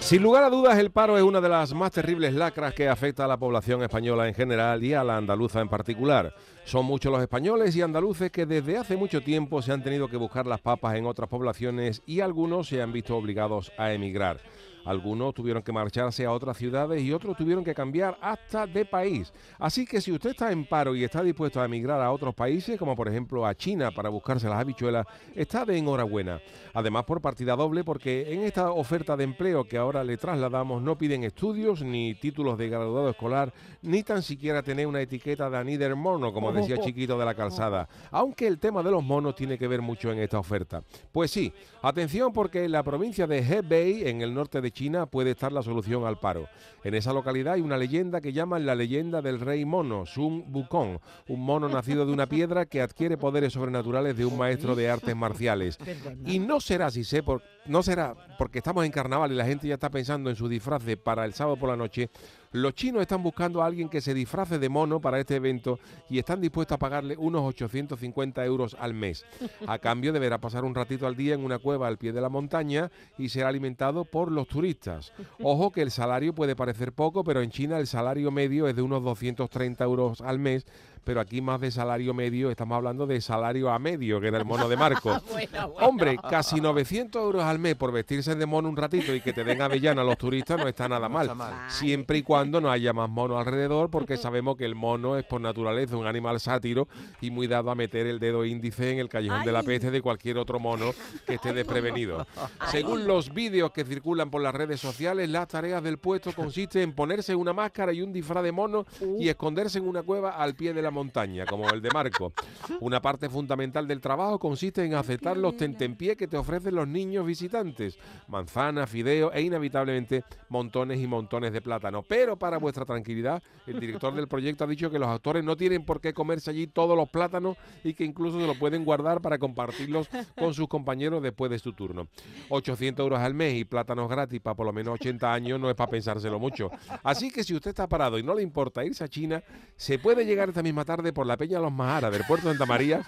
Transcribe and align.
Sin 0.00 0.22
lugar 0.22 0.42
a 0.42 0.50
dudas, 0.50 0.78
el 0.78 0.90
paro 0.90 1.16
es 1.18 1.22
una 1.22 1.42
de 1.42 1.48
las 1.48 1.74
más 1.74 1.92
terribles 1.92 2.34
lacras 2.34 2.74
que 2.74 2.88
afecta 2.88 3.26
a 3.26 3.28
la 3.28 3.36
población 3.36 3.82
española 3.82 4.26
en 4.26 4.34
general 4.34 4.82
y 4.82 4.94
a 4.94 5.04
la 5.04 5.18
andaluza 5.18 5.60
en 5.60 5.68
particular. 5.68 6.34
Son 6.64 6.86
muchos 6.86 7.12
los 7.12 7.20
españoles 7.20 7.76
y 7.76 7.82
andaluces 7.82 8.32
que 8.32 8.46
desde 8.46 8.78
hace 8.78 8.96
mucho 8.96 9.20
tiempo 9.20 9.60
se 9.60 9.72
han 9.72 9.84
tenido 9.84 10.08
que 10.08 10.16
buscar 10.16 10.46
las 10.46 10.60
papas 10.60 10.96
en 10.96 11.06
otras 11.06 11.28
poblaciones 11.28 12.02
y 12.06 12.20
algunos 12.20 12.68
se 12.68 12.80
han 12.80 12.92
visto 12.92 13.16
obligados 13.16 13.70
a 13.76 13.92
emigrar. 13.92 14.40
Algunos 14.84 15.34
tuvieron 15.34 15.62
que 15.62 15.72
marcharse 15.72 16.24
a 16.24 16.32
otras 16.32 16.56
ciudades 16.56 17.02
y 17.02 17.12
otros 17.12 17.36
tuvieron 17.36 17.64
que 17.64 17.74
cambiar 17.74 18.16
hasta 18.20 18.66
de 18.66 18.84
país. 18.84 19.32
Así 19.58 19.84
que 19.84 20.00
si 20.00 20.12
usted 20.12 20.30
está 20.30 20.52
en 20.52 20.64
paro 20.64 20.94
y 20.94 21.04
está 21.04 21.22
dispuesto 21.22 21.60
a 21.60 21.66
emigrar 21.66 22.00
a 22.00 22.10
otros 22.10 22.34
países, 22.34 22.78
como 22.78 22.96
por 22.96 23.08
ejemplo 23.08 23.46
a 23.46 23.54
China 23.54 23.90
para 23.90 24.08
buscarse 24.08 24.48
las 24.48 24.58
habichuelas, 24.58 25.06
está 25.34 25.64
de 25.64 25.76
enhorabuena. 25.76 26.40
Además 26.72 27.04
por 27.04 27.20
partida 27.20 27.56
doble 27.56 27.84
porque 27.84 28.32
en 28.32 28.42
esta 28.42 28.72
oferta 28.72 29.16
de 29.16 29.24
empleo 29.24 29.64
que 29.64 29.76
ahora 29.76 29.89
le 29.92 30.16
trasladamos 30.16 30.80
no 30.82 30.96
piden 30.96 31.24
estudios 31.24 31.82
ni 31.82 32.14
títulos 32.14 32.56
de 32.56 32.68
graduado 32.68 33.10
escolar, 33.10 33.52
ni 33.82 34.02
tan 34.02 34.22
siquiera 34.22 34.62
tener 34.62 34.86
una 34.86 35.00
etiqueta 35.00 35.50
de 35.50 35.58
anider 35.58 35.96
mono, 35.96 36.32
como 36.32 36.52
decía 36.52 36.78
Chiquito 36.80 37.18
de 37.18 37.24
la 37.24 37.34
Calzada. 37.34 37.88
Aunque 38.10 38.46
el 38.46 38.58
tema 38.58 38.82
de 38.82 38.90
los 38.90 39.02
monos 39.02 39.34
tiene 39.34 39.58
que 39.58 39.68
ver 39.68 39.82
mucho 39.82 40.12
en 40.12 40.20
esta 40.20 40.38
oferta. 40.38 40.82
Pues 41.10 41.30
sí, 41.30 41.52
atención 41.82 42.32
porque 42.32 42.64
en 42.64 42.72
la 42.72 42.82
provincia 42.82 43.26
de 43.26 43.38
Hebei, 43.38 44.08
en 44.08 44.22
el 44.22 44.32
norte 44.32 44.60
de 44.60 44.70
China 44.70 45.06
puede 45.06 45.32
estar 45.32 45.50
la 45.50 45.62
solución 45.62 46.06
al 46.06 46.18
paro. 46.18 46.46
En 46.84 46.94
esa 46.94 47.12
localidad 47.12 47.54
hay 47.54 47.60
una 47.60 47.76
leyenda 47.76 48.20
que 48.20 48.32
llaman 48.32 48.64
la 48.64 48.74
leyenda 48.74 49.20
del 49.20 49.40
rey 49.40 49.64
mono, 49.64 50.06
Sun 50.06 50.44
Wukong, 50.52 50.98
un 51.28 51.40
mono 51.40 51.68
nacido 51.68 52.06
de 52.06 52.12
una 52.12 52.26
piedra 52.30 52.66
que 52.66 52.80
adquiere 52.80 53.16
poderes 53.16 53.52
sobrenaturales 53.52 54.16
de 54.16 54.24
un 54.24 54.38
maestro 54.38 54.74
de 54.74 54.88
artes 54.88 55.16
marciales. 55.16 55.78
Y 56.24 56.38
no 56.38 56.60
será, 56.60 56.90
si 56.90 57.04
sé, 57.04 57.22
por, 57.22 57.42
no 57.66 57.82
será 57.82 58.14
porque 58.38 58.58
estamos 58.58 58.84
en 58.84 58.92
carnaval 58.92 59.32
y 59.32 59.36
la 59.36 59.44
gente 59.44 59.68
ya 59.68 59.74
está 59.80 59.88
pensando 59.88 60.28
en 60.28 60.36
su 60.36 60.46
disfraz 60.46 60.82
para 61.02 61.24
el 61.24 61.32
sábado 61.32 61.56
por 61.56 61.70
la 61.70 61.76
noche, 61.76 62.10
los 62.52 62.74
chinos 62.74 63.02
están 63.02 63.22
buscando 63.22 63.62
a 63.62 63.66
alguien 63.66 63.88
que 63.88 64.00
se 64.00 64.12
disfrace 64.12 64.58
de 64.58 64.68
mono 64.68 65.00
para 65.00 65.20
este 65.20 65.36
evento 65.36 65.78
y 66.08 66.18
están 66.18 66.40
dispuestos 66.40 66.74
a 66.74 66.78
pagarle 66.78 67.16
unos 67.16 67.42
850 67.42 68.44
euros 68.44 68.76
al 68.80 68.92
mes. 68.92 69.24
A 69.66 69.78
cambio 69.78 70.12
deberá 70.12 70.38
pasar 70.38 70.64
un 70.64 70.74
ratito 70.74 71.06
al 71.06 71.14
día 71.14 71.34
en 71.34 71.44
una 71.44 71.58
cueva 71.58 71.86
al 71.86 71.98
pie 71.98 72.12
de 72.12 72.20
la 72.20 72.28
montaña 72.28 72.90
y 73.18 73.28
será 73.28 73.48
alimentado 73.48 74.04
por 74.04 74.32
los 74.32 74.48
turistas. 74.48 75.12
Ojo 75.42 75.70
que 75.70 75.82
el 75.82 75.92
salario 75.92 76.34
puede 76.34 76.56
parecer 76.56 76.92
poco, 76.92 77.22
pero 77.22 77.40
en 77.40 77.50
China 77.50 77.78
el 77.78 77.86
salario 77.86 78.32
medio 78.32 78.66
es 78.66 78.74
de 78.74 78.82
unos 78.82 79.04
230 79.04 79.84
euros 79.84 80.20
al 80.20 80.40
mes 80.40 80.66
pero 81.04 81.20
aquí 81.20 81.40
más 81.40 81.60
de 81.60 81.70
salario 81.70 82.14
medio, 82.14 82.50
estamos 82.50 82.76
hablando 82.76 83.06
de 83.06 83.20
salario 83.20 83.70
a 83.70 83.78
medio, 83.78 84.20
que 84.20 84.28
era 84.28 84.38
el 84.38 84.44
mono 84.44 84.68
de 84.68 84.76
Marco. 84.76 85.18
Hombre, 85.80 86.18
casi 86.28 86.60
900 86.60 87.22
euros 87.22 87.42
al 87.42 87.58
mes 87.58 87.74
por 87.74 87.90
vestirse 87.92 88.34
de 88.34 88.46
mono 88.46 88.68
un 88.68 88.76
ratito 88.76 89.14
y 89.14 89.20
que 89.20 89.32
te 89.32 89.44
den 89.44 89.62
avellana 89.62 90.02
a 90.02 90.04
los 90.04 90.18
turistas 90.18 90.58
no 90.58 90.68
está 90.68 90.88
nada 90.88 91.08
mal. 91.08 91.30
Siempre 91.68 92.18
y 92.18 92.22
cuando 92.22 92.39
no 92.46 92.70
haya 92.70 92.92
más 92.92 93.08
mono 93.10 93.38
alrededor, 93.38 93.90
porque 93.90 94.16
sabemos 94.16 94.56
que 94.56 94.64
el 94.64 94.74
mono 94.74 95.16
es 95.16 95.24
por 95.24 95.40
naturaleza 95.40 95.96
un 95.96 96.06
animal 96.06 96.40
sátiro 96.40 96.88
y 97.20 97.30
muy 97.30 97.46
dado 97.46 97.70
a 97.70 97.74
meter 97.74 98.06
el 98.06 98.18
dedo 98.18 98.44
índice 98.44 98.92
en 98.92 98.98
el 98.98 99.08
callejón 99.08 99.44
de 99.44 99.52
la 99.52 99.62
peste 99.62 99.90
de 99.90 100.00
cualquier 100.00 100.38
otro 100.38 100.58
mono 100.58 100.92
que 101.26 101.34
esté 101.34 101.52
desprevenido. 101.52 102.26
Según 102.70 103.06
los 103.06 103.32
vídeos 103.32 103.72
que 103.72 103.84
circulan 103.84 104.30
por 104.30 104.42
las 104.42 104.54
redes 104.54 104.80
sociales, 104.80 105.28
las 105.28 105.48
tareas 105.48 105.82
del 105.82 105.98
puesto 105.98 106.32
consisten 106.32 106.82
en 106.82 106.92
ponerse 106.92 107.34
una 107.34 107.52
máscara 107.52 107.92
y 107.92 108.02
un 108.02 108.12
disfraz 108.12 108.42
de 108.42 108.52
mono 108.52 108.86
y 109.18 109.28
esconderse 109.28 109.78
en 109.78 109.88
una 109.88 110.02
cueva 110.02 110.30
al 110.30 110.54
pie 110.54 110.72
de 110.72 110.82
la 110.82 110.90
montaña, 110.90 111.46
como 111.46 111.68
el 111.70 111.82
de 111.82 111.90
Marco. 111.90 112.32
Una 112.80 113.00
parte 113.00 113.28
fundamental 113.28 113.86
del 113.86 114.00
trabajo 114.00 114.38
consiste 114.38 114.84
en 114.84 114.94
aceptar 114.94 115.36
los 115.36 115.56
tentempié 115.56 116.16
que 116.16 116.26
te 116.26 116.36
ofrecen 116.36 116.74
los 116.74 116.88
niños 116.88 117.26
visitantes. 117.26 117.98
Manzanas, 118.28 118.88
fideos 118.88 119.32
e 119.34 119.42
inevitablemente 119.42 120.24
montones 120.48 121.00
y 121.00 121.06
montones 121.06 121.52
de 121.52 121.60
plátano. 121.60 122.02
Pero 122.02 122.29
para 122.36 122.58
vuestra 122.58 122.84
tranquilidad, 122.84 123.42
el 123.66 123.80
director 123.80 124.14
del 124.14 124.28
proyecto 124.28 124.64
ha 124.64 124.66
dicho 124.66 124.90
que 124.90 124.98
los 124.98 125.08
actores 125.08 125.44
no 125.44 125.56
tienen 125.56 125.84
por 125.84 126.00
qué 126.00 126.12
comerse 126.12 126.50
allí 126.50 126.66
todos 126.66 126.96
los 126.96 127.08
plátanos 127.08 127.56
y 127.84 127.94
que 127.94 128.04
incluso 128.04 128.40
se 128.40 128.46
los 128.46 128.56
pueden 128.56 128.84
guardar 128.84 129.20
para 129.20 129.38
compartirlos 129.38 130.08
con 130.38 130.54
sus 130.54 130.68
compañeros 130.68 131.22
después 131.22 131.50
de 131.50 131.58
su 131.58 131.72
turno. 131.72 132.08
800 132.48 133.02
euros 133.02 133.20
al 133.20 133.34
mes 133.34 133.54
y 133.54 133.64
plátanos 133.64 134.08
gratis 134.08 134.40
para 134.40 134.54
por 134.54 134.66
lo 134.66 134.72
menos 134.72 134.94
80 134.94 135.32
años 135.32 135.60
no 135.60 135.68
es 135.70 135.76
para 135.76 135.90
pensárselo 135.90 136.38
mucho. 136.38 136.70
Así 137.02 137.30
que 137.30 137.44
si 137.44 137.54
usted 137.54 137.70
está 137.70 137.88
parado 137.88 138.18
y 138.18 138.22
no 138.22 138.34
le 138.34 138.42
importa 138.42 138.84
irse 138.84 139.04
a 139.04 139.08
China, 139.08 139.42
se 139.76 139.98
puede 139.98 140.24
llegar 140.24 140.48
esta 140.48 140.62
misma 140.62 140.84
tarde 140.84 141.12
por 141.12 141.26
la 141.26 141.36
Peña 141.36 141.58
Los 141.58 141.72
Maharas 141.72 142.12
del 142.12 142.24
puerto 142.24 142.48
de 142.48 142.54
Santa 142.54 142.66
María, 142.66 143.02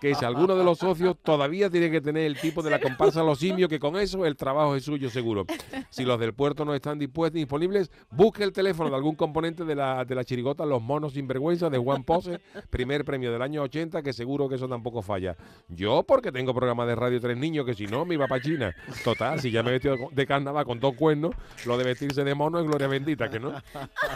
que 0.00 0.14
si 0.14 0.24
alguno 0.24 0.56
de 0.56 0.64
los 0.64 0.78
socios 0.78 1.16
todavía 1.22 1.70
tiene 1.70 1.90
que 1.90 2.00
tener 2.00 2.24
el 2.24 2.38
tipo 2.38 2.62
de 2.62 2.70
la 2.70 2.78
comparsa 2.80 3.22
Los 3.22 3.38
Simios, 3.38 3.68
que 3.68 3.78
con 3.78 3.96
eso 3.96 4.24
el 4.26 4.36
trabajo 4.36 4.76
es 4.76 4.84
suyo 4.84 5.10
seguro. 5.10 5.46
Si 5.90 6.04
los 6.04 6.18
del 6.18 6.34
puerto 6.34 6.64
no 6.64 6.74
están 6.74 6.98
dispuestos 6.98 7.36
y 7.36 7.40
disponibles, 7.40 7.90
busque 8.10 8.44
el 8.44 8.52
teléfono 8.52 8.90
de 8.90 8.96
algún 8.96 9.14
componente 9.14 9.64
de 9.64 9.74
la, 9.74 10.04
de 10.04 10.14
la 10.14 10.24
chirigota 10.24 10.64
Los 10.66 10.82
Monos 10.82 11.14
Sinvergüenza 11.14 11.70
de 11.70 11.78
Juan 11.78 12.04
Pose, 12.04 12.40
primer 12.70 13.04
premio 13.04 13.32
del 13.32 13.42
año 13.42 13.62
80, 13.62 14.02
que 14.02 14.12
seguro 14.12 14.48
que 14.48 14.56
eso 14.56 14.68
tampoco 14.68 15.02
falla. 15.02 15.36
Yo 15.68 16.02
porque 16.02 16.32
tengo 16.32 16.54
programa 16.54 16.86
de 16.86 16.94
radio 16.94 17.20
Tres 17.20 17.36
Niños, 17.36 17.66
que 17.66 17.74
si 17.74 17.86
no 17.86 18.04
me 18.04 18.14
iba 18.14 18.26
para 18.26 18.42
China. 18.42 18.74
Total, 19.04 19.40
si 19.40 19.50
ya 19.50 19.62
me 19.62 19.70
he 19.70 19.72
vestido 19.72 19.96
de 20.10 20.26
carnaval 20.26 20.64
con 20.64 20.80
dos 20.80 20.94
cuernos, 20.94 21.34
lo 21.64 21.78
de 21.78 21.84
vestirse 21.84 22.24
de 22.24 22.34
mono 22.34 22.58
es 22.60 22.66
gloria 22.66 22.88
bendita, 22.88 23.30
que 23.30 23.40
no. 23.40 23.52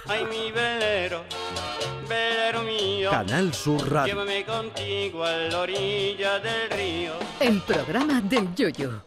Ay, 0.06 0.24
mi 0.24 0.50
velero, 0.50 1.22
velero 2.08 2.62
mío. 2.62 3.10
Canal 3.10 3.52
Sur 3.54 3.90
Radio. 3.90 4.14
Llévame 4.14 4.44
contigo 4.44 5.24
a 5.24 5.32
la 5.32 5.59
orilla. 5.60 6.40
El 7.40 7.60
programa 7.62 8.20
del 8.20 8.54
Yoyo. 8.54 9.02